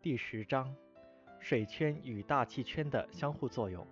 [0.00, 0.72] 第十章：
[1.40, 3.84] 水圈与大气圈的相互作用。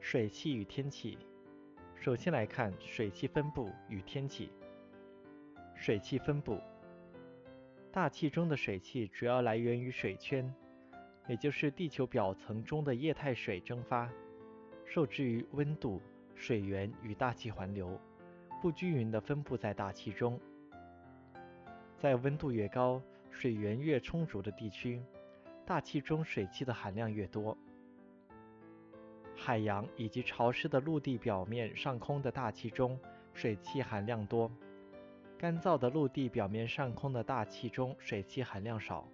[0.00, 1.18] 水汽与天气。
[1.94, 4.50] 首先来看水汽分布与天气。
[5.74, 6.58] 水汽分布。
[7.92, 10.50] 大气中的水汽主要来源于水圈，
[11.28, 14.10] 也就是地球表层中的液态水蒸发，
[14.86, 16.00] 受制于温度、
[16.34, 18.00] 水源与大气环流，
[18.62, 20.40] 不均匀地分布在大气中。
[21.98, 23.02] 在温度越高，
[23.38, 25.00] 水源越充足的地区，
[25.64, 27.56] 大气中水汽的含量越多。
[29.36, 32.98] 海洋以及潮湿的陆地表面上空的大气中
[33.32, 34.50] 水汽含量多，
[35.38, 39.06] 干燥的陆地表面上空的大气中水汽含量少。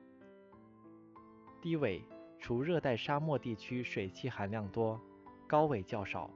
[1.60, 2.02] 低纬
[2.40, 4.98] 除热带沙漠地区水汽含量多，
[5.46, 6.30] 高纬较少。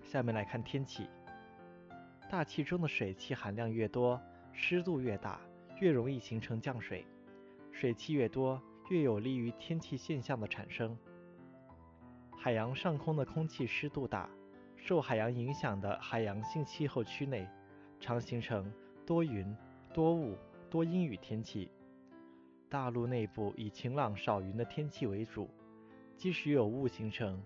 [0.00, 1.10] 下面来看天气，
[2.30, 4.20] 大气中的水汽含量越多，
[4.52, 5.40] 湿度越大。
[5.78, 7.06] 越容易形成降水，
[7.70, 10.96] 水汽越多，越有利于天气现象的产生。
[12.34, 14.30] 海洋上空的空气湿度大，
[14.76, 17.46] 受海洋影响的海洋性气候区内，
[18.00, 18.72] 常形成
[19.04, 19.54] 多云、
[19.92, 20.36] 多雾、
[20.70, 21.70] 多阴雨天气。
[22.68, 25.50] 大陆内部以晴朗少云的天气为主，
[26.16, 27.42] 即使有雾形成，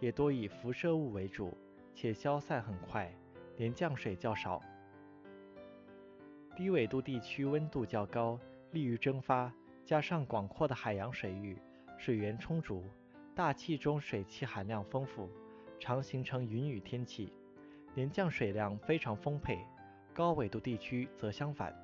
[0.00, 1.56] 也多以辐射雾为主，
[1.92, 3.12] 且消散很快，
[3.56, 4.62] 连降水较少。
[6.56, 8.38] 低纬度地区温度较高，
[8.70, 9.52] 利于蒸发，
[9.84, 11.58] 加上广阔的海洋水域，
[11.98, 12.84] 水源充足，
[13.34, 15.28] 大气中水汽含量丰富，
[15.80, 17.32] 常形成云雨天气，
[17.92, 19.58] 年降水量非常丰沛。
[20.14, 21.74] 高纬度地区则相反。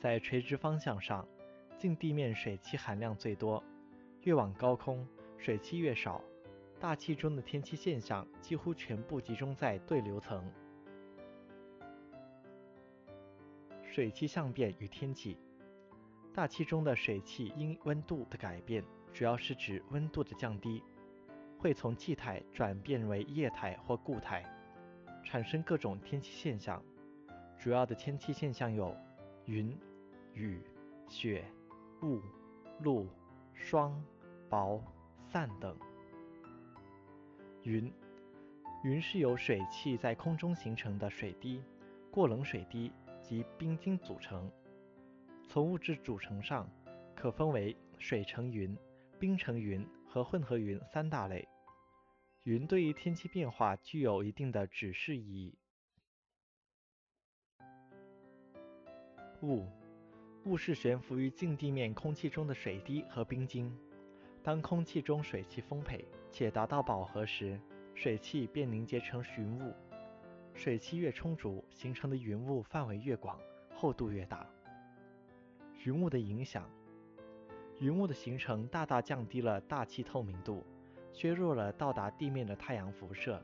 [0.00, 1.28] 在垂直方向上，
[1.76, 3.62] 近地面水汽含量最多，
[4.22, 6.24] 越往高空，水汽越少，
[6.80, 10.42] 大气中的天气现象几乎全部集中在对流层。
[13.94, 15.38] 水汽相变与天气，
[16.34, 20.82] 大气中的水汽因温度的改变，主要是指温度的降低，
[21.60, 24.44] 会从气态转变为液态或固态，
[25.22, 26.82] 产生各种天气现象。
[27.56, 28.96] 主要的天气现象有
[29.44, 29.78] 云、
[30.32, 30.60] 雨、
[31.06, 31.44] 雪、
[32.02, 32.20] 雾、
[32.80, 33.06] 露、
[33.52, 34.04] 霜、
[34.50, 34.82] 雹、
[35.28, 35.78] 散等。
[37.62, 37.92] 云，
[38.82, 41.62] 云是由水汽在空中形成的水滴，
[42.10, 42.90] 过冷水滴。
[43.24, 44.50] 及冰晶组成。
[45.48, 46.70] 从物质组成上，
[47.16, 48.76] 可分为水成云、
[49.18, 51.48] 冰成云和混合云三大类。
[52.42, 55.56] 云对于天气变化具有一定的指示意义。
[59.40, 59.66] 雾，
[60.44, 63.74] 雾是悬浮于近地面空气中的水滴和冰晶。
[64.42, 67.58] 当空气中水汽丰沛且达到饱和时，
[67.94, 69.74] 水汽便凝结成云雾。
[70.54, 73.38] 水汽越充足，形成的云雾范围越广，
[73.74, 74.46] 厚度越大。
[75.84, 76.70] 云雾的影响：
[77.80, 80.64] 云雾的形成大大降低了大气透明度，
[81.12, 83.42] 削弱了到达地面的太阳辐射，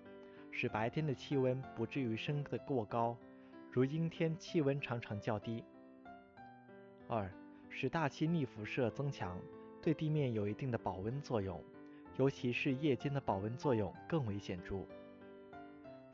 [0.53, 3.16] 使白天的气温不至于升得过高，
[3.72, 5.65] 如阴天气温常常较低。
[7.09, 7.31] 二，
[7.69, 9.37] 使大气逆辐射增强，
[9.82, 11.62] 对地面有一定的保温作用，
[12.16, 14.87] 尤其是夜间的保温作用更为显著。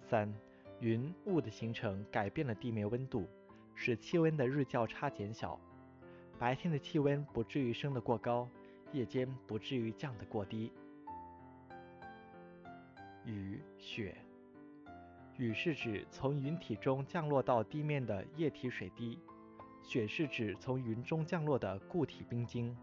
[0.00, 0.32] 三。
[0.80, 3.26] 云雾的形成改变了地面温度，
[3.74, 5.58] 使气温的日较差减小，
[6.38, 8.48] 白天的气温不至于升得过高，
[8.92, 10.70] 夜间不至于降得过低。
[13.24, 14.16] 雨雪，
[15.38, 19.18] 雨是指从云体中降落到地面的液体水滴，
[19.82, 22.76] 雪是指从云中降落的固体冰晶。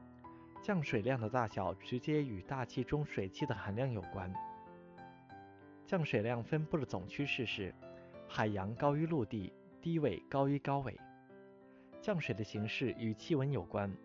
[0.61, 4.33] 降水量的大小直接与大气中水汽的含量有关。
[5.93, 7.71] 降水量分布的总趋势是：
[8.27, 10.99] 海洋高于陆地，低纬高于高纬。
[12.01, 13.95] 降水的形式与气温有关，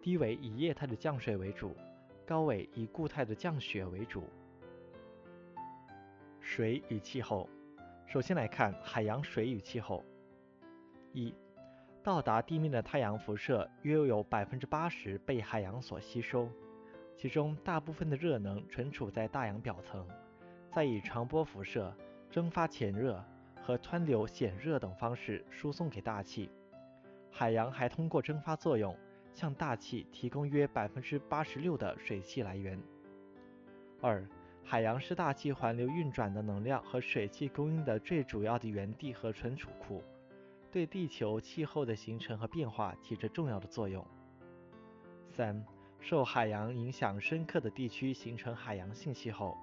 [0.00, 1.76] 低纬以液态的降水为主，
[2.24, 4.24] 高纬以固态的降雪为主。
[6.40, 7.46] 水与气候，
[8.06, 10.02] 首先来看海洋水与气候。
[11.12, 11.34] 一、
[12.02, 16.48] 到达地面的太阳辐射约有百分之八十被海洋所吸收，
[17.14, 20.08] 其中大部分的热能存储在大洋表层。
[20.76, 21.90] 再以长波辐射、
[22.30, 23.24] 蒸发潜热
[23.62, 26.50] 和湍流显热等方式输送给大气。
[27.30, 28.94] 海洋还通过蒸发作用
[29.32, 32.78] 向大气提供约百分之八十六的水汽来源。
[34.02, 34.22] 二、
[34.62, 40.02] 海洋是大气环流运转的能量和水汽供应的最主要的源地和存储库，
[40.70, 44.06] 对地球气候的形成和变化起着重要的作用。
[45.30, 45.64] 三、
[46.00, 49.56] 受海洋影响深刻的地区形成海洋性气候。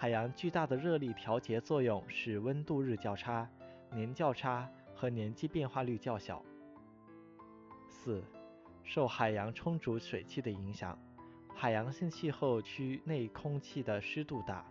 [0.00, 3.50] 海洋巨大的热力调节作用使温度日较差、
[3.90, 6.40] 年较差和年季变化率较小。
[7.88, 8.22] 四、
[8.84, 10.96] 受海洋充足水汽的影响，
[11.52, 14.64] 海洋性气候区内空气的湿度大，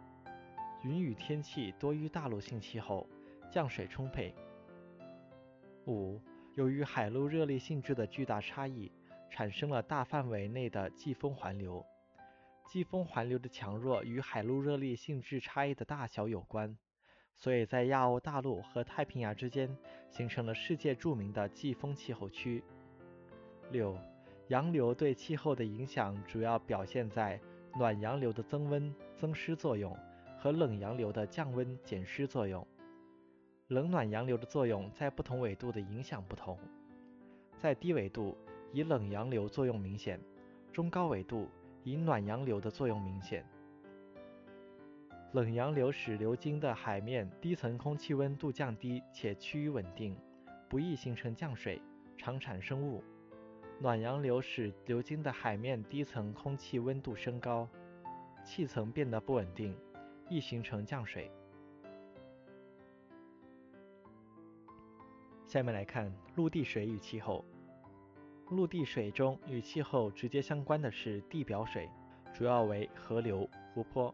[0.82, 3.06] 云雨天气多于大陆性气候，
[3.52, 4.34] 降水充沛。
[5.88, 6.22] 五、
[6.56, 8.90] 由于海陆热力性质的巨大差异，
[9.30, 11.86] 产生了大范围内的季风环流。
[12.68, 16.78] 季风环流的强弱与海陆热力性质差异的大小有关，
[17.34, 19.74] 所以在亚欧大陆和太平洋之间
[20.10, 22.62] 形成了世界著名的季风气候区。
[23.72, 23.98] 六、
[24.50, 27.40] 洋流对气候的影响主要表现在
[27.78, 29.98] 暖洋流的增温增湿作用
[30.38, 32.68] 和冷洋流的降温减湿作用。
[33.70, 36.60] 冷暖洋流的作用在不同纬度的影响不同，
[37.58, 38.38] 在低纬度
[38.74, 40.20] 以冷洋流作用明显，
[40.74, 41.50] 中高纬度。
[41.88, 43.46] 以暖洋流的作用明显，
[45.32, 50.14] 冷洋流使流经的海面低层空气温度降低且趋于稳定，
[50.68, 51.82] 不易形成降水，
[52.18, 53.02] 常产生雾；
[53.80, 57.66] 暖洋流使流经的海面低层空气温度升高，
[58.44, 59.74] 气层变得不稳定，
[60.28, 61.32] 易形成降水。
[65.46, 67.46] 下面来看陆地水与气候。
[68.50, 71.90] 陆地水中与气候直接相关的是地表水，
[72.34, 74.14] 主要为河流、湖泊。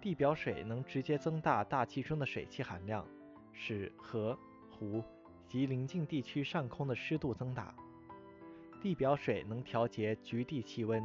[0.00, 3.04] 地表水能直接增大大气中的水汽含量，
[3.52, 4.38] 使河、
[4.70, 5.02] 湖
[5.46, 7.74] 及邻近地区上空的湿度增大。
[8.80, 11.04] 地表水能调节局地气温，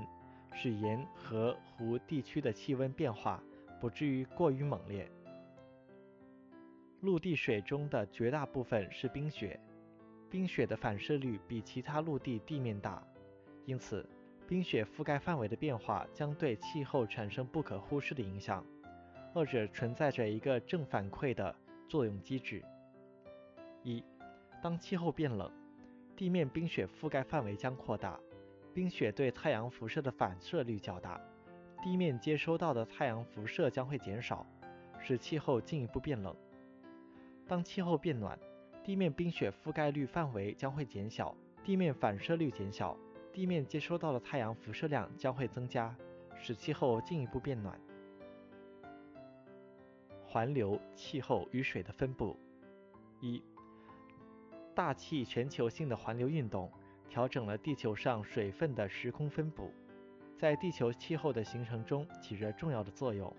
[0.53, 3.41] 使沿河、湖地区的气温变化
[3.81, 5.09] 不至于过于猛烈。
[7.01, 9.59] 陆地水中的绝大部分是冰雪。
[10.29, 13.01] 冰雪的反射率比其他陆地地面大，
[13.65, 14.07] 因此
[14.47, 18.65] 冰雪覆盖范围的变化将对气候产生不可忽视的影响。
[19.33, 21.55] 二者存在着一个正反馈的
[21.87, 22.63] 作用机制：
[23.83, 24.03] 一，
[24.61, 25.51] 当气候变冷，
[26.15, 28.19] 地面冰雪覆盖范围将扩大，
[28.73, 31.21] 冰雪对太阳辐射的反射率较大，
[31.83, 34.45] 地面接收到的太阳辐射将会减少，
[34.99, 36.35] 使气候进一步变冷。
[37.47, 38.37] 当气候变暖，
[38.87, 42.97] 地面冰雪覆盖率范围将会减小，地面反射率减小，
[43.33, 45.93] 地面接收到的太阳辐射量将会增加，
[46.39, 47.77] 使气候进一步变暖。
[50.25, 52.39] 环流、气候与水的分布：
[53.19, 53.43] 一、
[54.73, 56.71] 大气全球性的环流运动
[57.09, 59.69] 调整了地球上水分的时空分布，
[60.37, 63.35] 在地球气候的形成中起着重要的作用。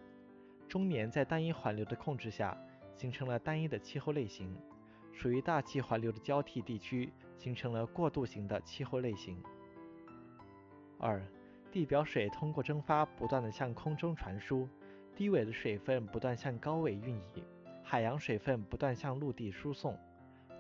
[0.69, 2.55] 终年在单一环流的控制下，
[2.95, 4.55] 形成了单一的气候类型。
[5.19, 9.43] 属于大气环流的交替地区形成了过渡型的气候类型。
[10.97, 11.21] 二、
[11.73, 14.69] 地表水通过蒸发不断的向空中传输，
[15.17, 17.43] 低纬的水分不断向高纬运移，
[17.83, 19.99] 海洋水分不断向陆地输送，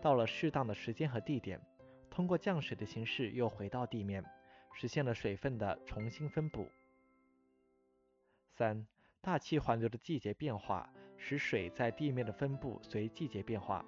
[0.02, 1.60] 到了适当的时间和地点，
[2.10, 4.24] 通过降水的形式又回到地面，
[4.72, 6.68] 实现了水分的重新分布。
[8.56, 8.84] 三、
[9.20, 13.84] 大气环流的季节变化使水在地面的分布随季节变化。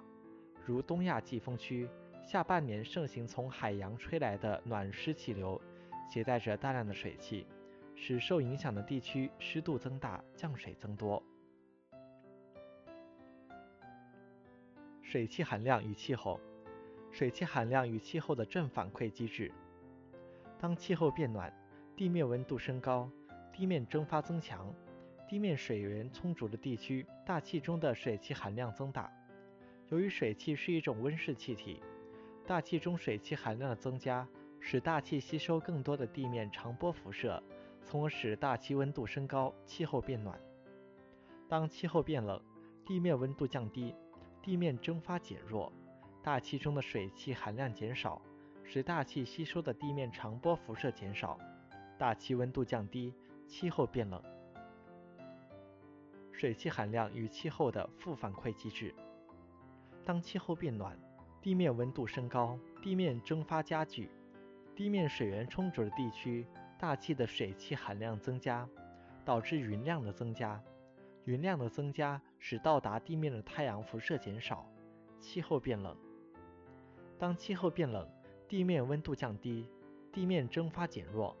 [0.65, 1.89] 如东亚季风区，
[2.23, 5.59] 下半年盛行从海洋吹来的暖湿气流，
[6.07, 7.47] 携带着大量的水汽，
[7.95, 11.21] 使受影响的地区湿度增大，降水增多。
[15.01, 16.39] 水汽含量与气候，
[17.11, 19.51] 水汽含量与气候的正反馈机制。
[20.59, 21.51] 当气候变暖，
[21.97, 23.09] 地面温度升高，
[23.51, 24.73] 地面蒸发增强，
[25.27, 29.11] 地面水源充足的地区，大气中的水汽含量增大。
[29.91, 31.83] 由于水汽是一种温室气体，
[32.47, 34.25] 大气中水汽含量的增加，
[34.61, 37.43] 使大气吸收更多的地面长波辐射，
[37.83, 40.39] 从而使大气温度升高，气候变暖。
[41.49, 42.41] 当气候变冷，
[42.85, 43.93] 地面温度降低，
[44.41, 45.69] 地面蒸发减弱，
[46.23, 48.21] 大气中的水汽含量减少，
[48.63, 51.37] 使大气吸收的地面长波辐射减少，
[51.97, 53.13] 大气温度降低，
[53.45, 54.23] 气候变冷。
[56.31, 58.95] 水汽含量与气候的负反馈机制。
[60.03, 60.97] 当气候变暖，
[61.41, 64.09] 地面温度升高，地面蒸发加剧，
[64.75, 66.45] 地面水源充足的地区，
[66.79, 68.67] 大气的水汽含量增加，
[69.23, 70.61] 导致云量的增加。
[71.25, 74.65] 云量的增加使到达地面的太阳辐射减少，
[75.19, 75.95] 气候变冷。
[77.19, 78.09] 当气候变冷，
[78.47, 79.69] 地面温度降低，
[80.11, 81.37] 地面蒸发减弱，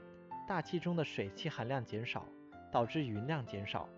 [0.47, 2.25] 大气中的水汽含量减少，
[2.71, 3.89] 导致云量减少。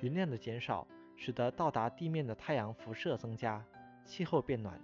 [0.00, 3.64] 云量的减少使得到达地面的太阳辐射增加。
[4.04, 4.78] 气候变暖，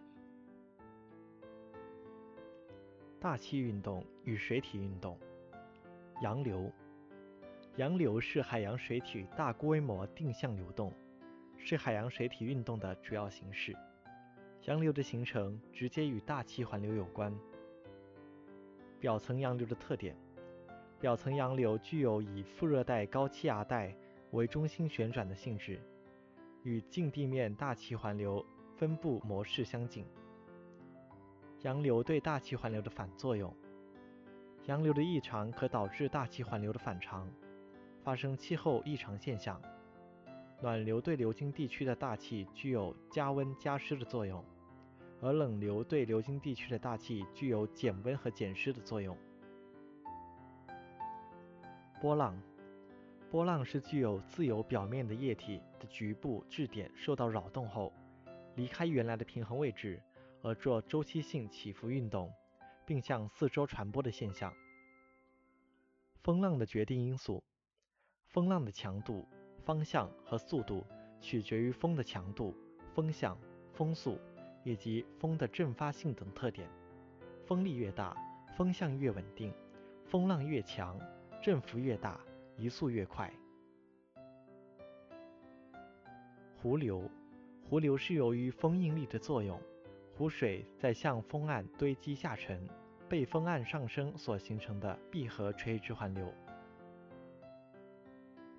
[3.20, 5.18] 大气运动与水体运动。
[6.22, 6.72] 洋流，
[7.76, 10.92] 洋流是海洋水体大规模定向流动，
[11.58, 13.76] 是海洋水体运动的主要形式。
[14.64, 17.34] 洋流的形成直接与大气环流有关。
[18.98, 20.16] 表层洋流的特点。
[20.98, 23.96] 表层洋流具有以副热带高气压带
[24.32, 25.80] 为中心旋转的性质，
[26.62, 28.44] 与近地面大气环流
[28.80, 30.06] 分布模式相近。
[31.60, 33.54] 洋流对大气环流的反作用，
[34.64, 37.30] 洋流的异常可导致大气环流的反常，
[38.02, 39.60] 发生气候异常现象。
[40.62, 44.42] 暖流对流经地区的大气具有加温加湿的作用，
[45.20, 49.14] 而冷流对流经地区的大气具有减温和减湿的作用。
[52.00, 52.34] 波浪，
[53.30, 57.92] 波浪是具有自由表面的液体的局部质点受到扰动后，
[58.56, 60.02] 离开原来的平衡位置
[60.42, 62.32] 而做周期性起伏运动，
[62.84, 64.52] 并向四周传播的现象。
[66.22, 67.42] 风浪的决定因素，
[68.28, 69.26] 风浪的强度、
[69.64, 70.86] 方向和速度
[71.20, 72.54] 取决于风的强度、
[72.94, 73.38] 风向、
[73.72, 74.18] 风速
[74.64, 76.68] 以及风的阵发性等特点。
[77.46, 78.16] 风力越大，
[78.56, 79.52] 风向越稳定，
[80.06, 80.98] 风浪越强。
[81.42, 82.20] 振幅越大，
[82.58, 83.32] 移速越快。
[86.60, 87.10] 湖流，
[87.70, 89.56] 湖流是由于风应力的作用，
[90.16, 92.68] 湖水在向风岸堆积下沉，
[93.08, 96.34] 被风岸上升所形成的闭合垂直环流。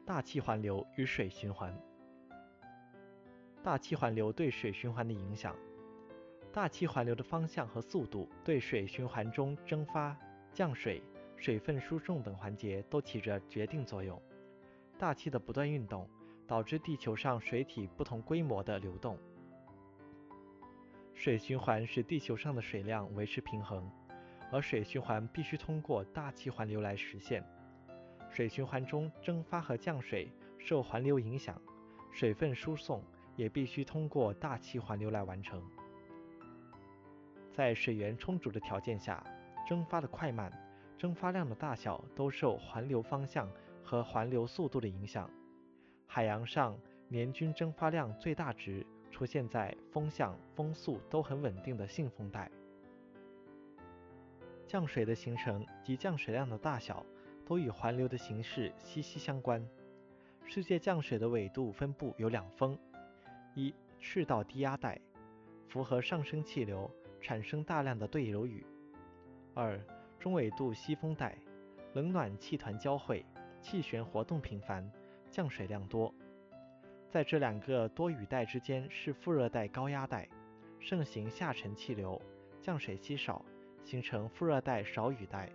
[0.06, 1.78] 大气环流与水循环。
[3.62, 5.58] 大气环流对水循环的影响。
[6.54, 10.18] 大气环流的方向和速度对水循环中蒸发、
[10.54, 11.04] 降水。
[11.36, 14.22] 水分输送等环节都起着决定作用。
[14.98, 16.08] 大气的不断运动
[16.52, 19.18] 导致地球上水体不同规模的流动。
[21.14, 23.90] 水循环使地球上的水量维持平衡，
[24.52, 27.42] 而水循环必须通过大气环流来实现。
[28.30, 30.30] 水循环中蒸发和降水
[30.60, 31.56] 受环流影响，
[32.12, 33.02] 水分输送
[33.38, 35.64] 也必须通过大气环流来完成。
[37.54, 39.26] 在水源充足的条件下，
[39.66, 40.52] 蒸发的快慢。
[40.98, 43.50] 蒸发量的大小都受环流方向
[43.82, 45.30] 和环流速度的影响。
[46.14, 46.78] 海洋上
[47.08, 52.52] 年均蒸发量最大值出现在风向、风速都很稳定的信风带。
[54.68, 57.06] 降水的形成及降水量的大小
[57.46, 59.66] 都与环流的形式息息相关。
[60.44, 62.78] 世界降水的纬度分布有两峰：
[63.56, 65.00] 一赤道低压带，
[65.70, 66.92] 符合上升气流，
[67.22, 68.66] 产生大量的对流雨；
[69.54, 69.80] 二。
[70.20, 71.38] 中纬度西风带，
[71.94, 73.26] 冷暖气团交汇，
[73.62, 74.92] 气旋活动频繁，
[75.32, 76.14] 降水量多。
[77.10, 80.30] 在这两个多雨带之间是副热带高压带，
[80.80, 82.22] 盛行下沉气流，
[82.62, 83.44] 降水稀少，
[83.84, 85.50] 形成副热带少雨带。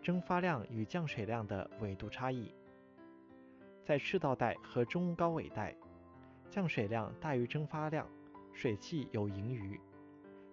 [0.00, 2.54] 蒸发量与降水量的纬度差异，
[3.84, 5.74] 在赤道带和中高纬带，
[6.48, 8.06] 降水量大于蒸发量，
[8.52, 9.80] 水汽有盈余；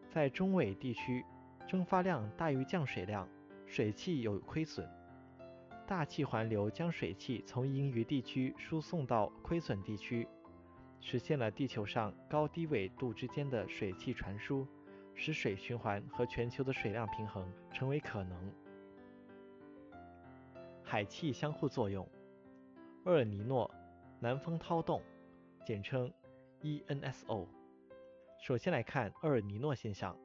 [0.10, 1.24] 在中纬地区。
[1.66, 3.28] 蒸发量大于降水量，
[3.66, 4.86] 水汽有亏损。
[5.86, 10.28] 大气环流将水汽从盈余地区输送到亏损地区，
[11.02, 14.66] 实现了地球上高低纬度之间的水汽传输，
[15.14, 18.54] 使水循环和全球的水量平衡成为可能。
[20.84, 22.08] 海气相互作用，
[23.06, 23.70] 厄尔尼诺，
[24.20, 25.02] 南风涛动，
[25.66, 26.12] 简称
[26.62, 27.48] ENSO。
[28.42, 30.18] 首先来看厄尔尼诺现象。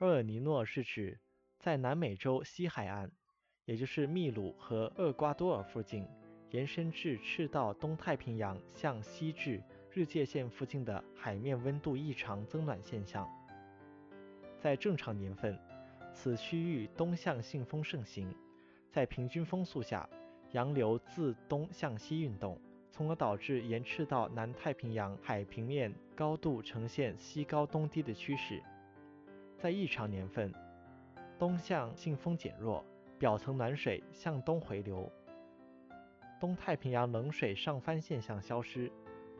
[0.00, 1.18] 厄尔尼诺是指
[1.58, 3.10] 在南美洲西海岸，
[3.66, 6.06] 也就是秘鲁和厄瓜多尔附近，
[6.50, 9.60] 延伸至赤道东太平洋向西至
[9.92, 13.28] 日界线附近的海面温度异常增暖现象。
[14.60, 15.58] 在正常年份，
[16.14, 18.32] 此区域东向信风盛行，
[18.88, 20.08] 在平均风速下，
[20.52, 22.56] 洋流自东向西运动，
[22.92, 28.62] 从而导致沿赤道南太平洋海平面高度呈现西高东低的趋势。
[29.58, 30.54] 在异常年份，
[31.36, 32.84] 东向信风减弱，
[33.18, 35.10] 表层暖水向东回流，
[36.38, 38.92] 东太平洋冷水上翻现象消失，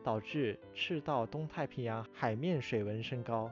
[0.03, 3.51] 导致赤道东太平洋海面水温升高，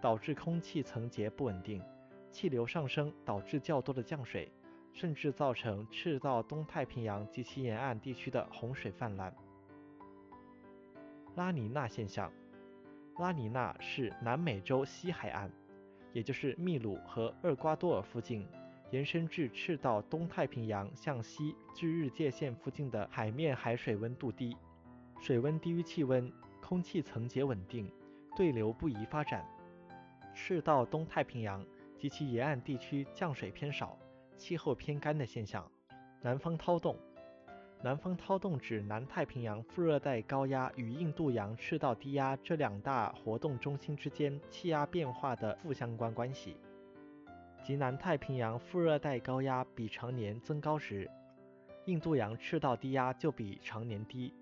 [0.00, 1.82] 导致空气层结不稳定，
[2.30, 4.48] 气流上升导致较多的降水，
[4.92, 9.34] 甚至造成赤道东太平洋及其沿岸地区的洪水泛滥。
[11.34, 12.32] 拉尼娜现象，
[13.18, 15.50] 拉尼娜是南美洲西海岸。
[16.12, 18.48] 也就是秘鲁和厄瓜多尔附近，
[18.90, 24.56] 延伸至赤道东太平洋向西至日界线附近的海面海水温度低，
[25.20, 27.90] 水温低于气温，空气层结稳定，
[28.36, 29.44] 对流不宜发展。
[30.34, 31.64] 赤道东太平洋
[31.98, 33.98] 及其沿岸地区降水偏少，
[34.36, 35.68] 气候偏干的现象。
[36.22, 36.96] 南方涛动。
[37.82, 46.56] 南方涛动指南太平洋副热带高压与印度洋赤道低压这两大活动中心之间气压变化的负相关关系。
[47.66, 51.10] 及南太平洋副热带高压比常年增高时，
[51.86, 54.32] 印度洋赤道低压就比常年低。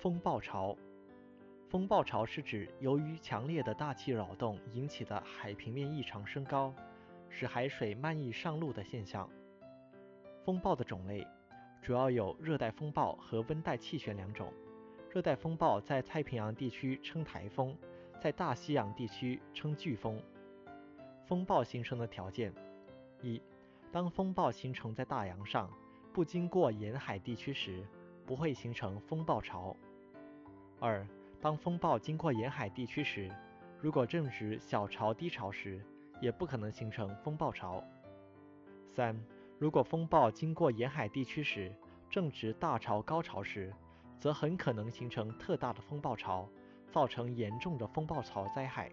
[0.00, 0.76] 风暴潮，
[1.68, 6.74] 风暴潮是指由于强烈的大气扰动引起的海平面异常升高，
[7.28, 9.30] 使海水漫溢上陆的现象。
[10.44, 11.24] 风暴的种类
[11.80, 14.52] 主要有热带风暴和温带气旋两种。
[15.12, 17.78] 热带风暴在太平洋地区称台风，
[18.20, 20.20] 在大西洋地区称飓风。
[21.26, 22.52] 风暴形成的条件：
[23.20, 23.42] 一、
[23.90, 25.68] 当风暴形成在大洋上，
[26.12, 27.84] 不经过沿海地区时，
[28.24, 29.74] 不会形成风暴潮；
[30.78, 31.04] 二、
[31.40, 33.28] 当风暴经过沿海地区时，
[33.80, 35.84] 如果正值小潮低潮时，
[36.20, 37.82] 也不可能形成风暴潮；
[38.86, 39.20] 三、
[39.58, 41.74] 如果风暴经过沿海地区时，
[42.08, 43.74] 正值大潮高潮时，
[44.16, 46.48] 则很可能形成特大的风暴潮，
[46.88, 48.92] 造成严重的风暴潮灾害。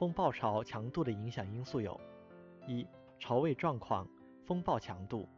[0.00, 2.00] 风暴潮强度的影响因素有：
[2.66, 2.86] 一、
[3.18, 4.08] 潮位状况、
[4.46, 5.28] 风暴强度。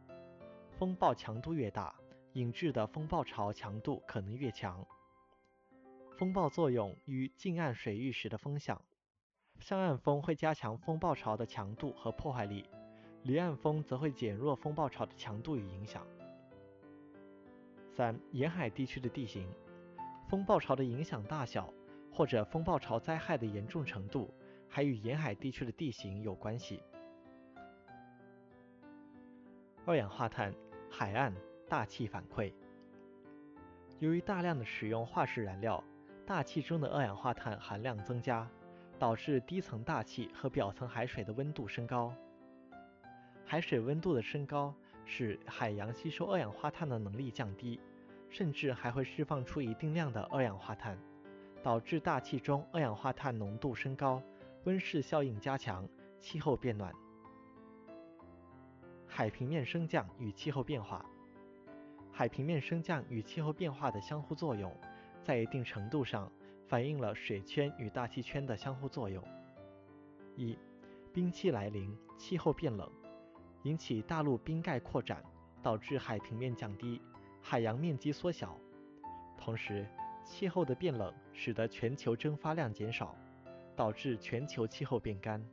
[0.79, 1.93] 风暴强度越大，
[2.31, 4.81] 引致的风暴潮强度可能越强。
[6.17, 8.81] 风暴作用与近岸水域时的风向。
[9.59, 12.65] 向岸风会加强风暴潮的强度和破坏力。
[13.23, 16.07] 离岸风则会减弱风暴潮的强度与影响。
[17.89, 19.45] 三、沿海地区的地形，
[20.29, 21.69] 风暴潮的影响大小
[22.13, 24.33] 或者风暴潮灾害的严重程度，
[24.75, 26.81] 还与沿海地区的地形有关系。
[29.85, 30.51] 二氧化碳、
[30.89, 31.31] 海岸、
[31.69, 32.51] 大气反馈。
[33.99, 35.83] 由于大量的使用化石燃料，
[36.25, 38.49] 大气中的二氧化碳含量增加，
[38.97, 42.11] 导致低层大气和表层海水的温度升高。
[43.45, 44.73] 海水温度的升高
[45.05, 47.79] 使海洋吸收二氧化碳的能力降低，
[48.27, 50.97] 甚至还会释放出一定量的二氧化碳，
[51.61, 54.19] 导致大气中二氧化碳浓度升高，
[54.65, 55.87] 温室效应加强，
[56.21, 56.93] 气候变暖。
[59.05, 61.05] 海平面升降与气候变化，
[62.11, 64.73] 海平面升降与气候变化的相互作用，
[65.21, 66.31] 在一定程度上
[66.65, 69.21] 反映了水圈与大气圈的相互作用。
[70.37, 70.57] 一、
[71.11, 72.89] 冰期来临，气候变冷。
[73.63, 75.23] 引起大陆冰盖扩展，
[75.61, 77.01] 导致海平面降低，
[77.41, 78.57] 海洋面积缩小。
[79.37, 79.85] 同时，
[80.23, 83.15] 气候的变冷使得全球蒸发量减少，
[83.75, 85.43] 导致全球气候变干。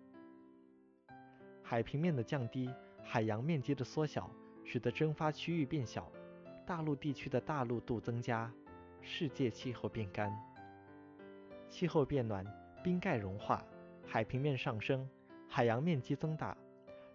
[1.62, 2.70] 海平面的降低，
[3.02, 4.30] 海洋面积的缩小，
[4.64, 6.11] 使得蒸发区域变小，
[6.66, 8.52] 大陆地区的大陆度增加，
[9.00, 10.30] 世界气候变干。
[11.68, 12.44] 气候变暖，
[12.83, 13.64] 冰盖融化，
[14.06, 15.09] 海平面上升，
[15.48, 16.56] 海洋面积增大。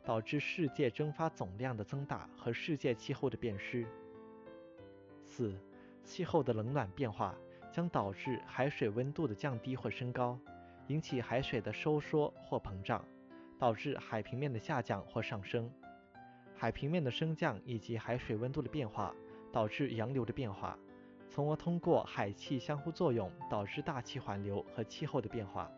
[0.07, 3.87] 导致世界蒸发总量的增大和世界气候的变湿。
[5.23, 5.59] 四、
[6.03, 7.33] 气候的冷暖变化
[7.71, 10.39] 将导致海水温度的降低或升高，
[10.87, 13.03] 引起海水的收缩或膨胀，
[13.57, 15.71] 导致海平面的下降或上升。
[16.55, 19.13] 海平面的升降以及海水温度的变化
[19.51, 20.77] 导致洋流的变化，
[21.29, 25.69] 从而通过海气相互作用导致大气环流和气候的变化。